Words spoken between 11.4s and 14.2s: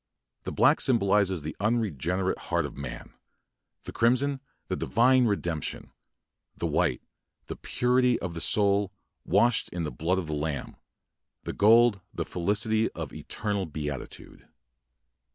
the gold, the felicity of eternal beati